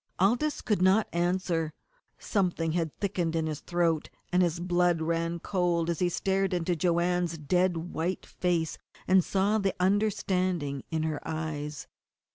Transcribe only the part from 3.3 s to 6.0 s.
in his throat, and his blood ran cold as